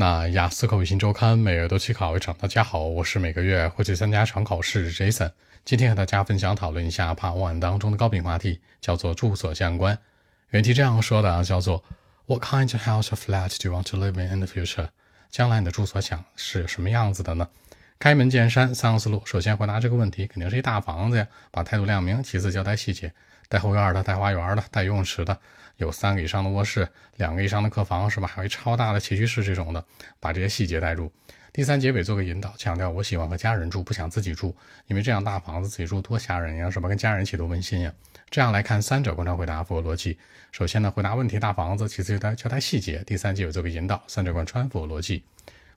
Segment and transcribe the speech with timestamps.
[0.00, 2.34] 那雅思口语新周刊每月都去考一场。
[2.38, 5.30] 大家好，我是每个月会去参加场考试的 Jason。
[5.62, 9.98] 今天和大家分享讨论一下 Part One 当中的高频话题，叫做住所相关。
[10.52, 11.84] 原题这样说的啊，叫做
[12.24, 14.88] What kind of house or flat do you want to live in in the future？
[15.30, 17.46] 将来你的住所想是什么样子的呢？
[18.00, 19.22] 开门见山，三个思路。
[19.26, 22.22] 首先回答这个问题，肯定是一大房子呀，把态度亮明。
[22.22, 23.12] 其次交代细节，
[23.46, 25.38] 带后院的，带花园的，带游泳池的。
[25.76, 28.26] 有三个以上的卧室，两个以上的客房，是吧？
[28.26, 29.84] 还有一超大的起居室这种的，
[30.18, 31.12] 把这些细节带入。
[31.52, 34.56] 第三结尾做个引导，强调我喜欢和家人住，不想自己住，
[34.86, 36.88] 因为这样大房子自己住多吓人呀，是吧？
[36.88, 37.92] 跟家人一起多温馨呀。
[38.30, 40.18] 这样来看，三者贯穿回答符合逻辑。
[40.52, 45.22] 首先呢，回答问题大房子，其次交代交代细节，第三结尾做个引导，三者贯穿符合逻辑。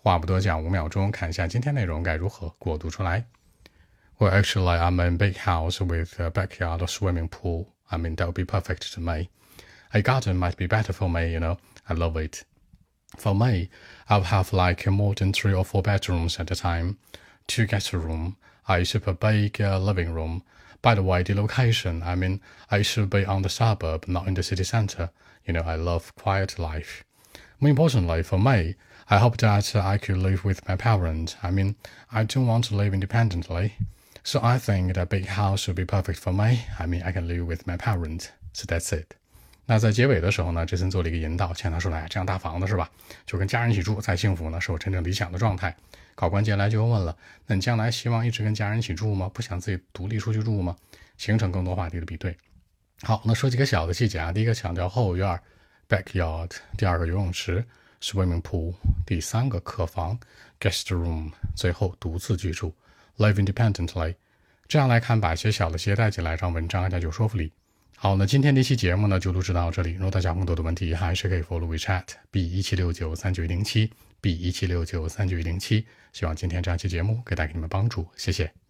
[0.00, 3.26] 话不多讲，五秒钟看一下今天内容该如何过渡出来。
[4.18, 7.66] Well, actually, I'm in a big house with a backyard swimming pool.
[7.88, 9.28] I mean, that would be perfect to me.
[9.92, 11.58] a garden might be better for me, you know.
[11.88, 12.44] I love it.
[13.16, 13.70] For me,
[14.08, 16.98] I'll have like more than three or four bedrooms at a time,
[17.46, 18.36] two guest room,
[18.68, 20.42] a super big uh, living room.
[20.82, 24.34] By the way, the location, I mean, I should be on the suburb, not in
[24.34, 25.10] the city center.
[25.46, 27.04] You know, I love quiet life.
[27.61, 28.73] More importantly, for me,
[29.07, 31.35] I hope that I could live with my parents.
[31.43, 31.75] I mean,
[32.09, 33.73] I don't want to live independently.
[34.23, 36.61] So I think that big house would be perfect for me.
[36.79, 38.29] I mean, I can live with my parents.
[38.53, 39.13] So that's it.
[39.67, 42.89] 那在结尾的时候呢，杰森做了一个引导，劝他说：“来，这样大房子是吧？
[43.27, 45.75] 就跟家人一起住才幸福呢，是我真正理想的状态。”
[46.15, 49.29] 考官接下来就问了：“那你将来希望一直跟家人一起住吗？
[49.31, 50.75] 不想自己独立出去住吗？”
[51.15, 52.35] 形成更多话题的比对。
[53.03, 54.31] 好，那说几个小的细节啊。
[54.31, 55.39] 第一个强调后院
[55.91, 57.65] （backyard），第二个游泳池
[58.01, 58.73] （swimming pool），
[59.05, 60.17] 第三个客房
[60.57, 62.73] （guest room），最后独自居住
[63.17, 64.15] （live independently）。
[64.69, 67.51] 这样来看，把一些小的细节带进来，让文章更加有说服力。
[67.97, 69.91] 好，那今天这期节目呢就录制到这里。
[69.95, 75.85] 如果大家更多的问题，还是可以 follow WeChat b 一七六九三九一零七 b 一七六九三九一零七。
[76.13, 78.60] 希望今天这期节目可以带给你们帮助，谢谢。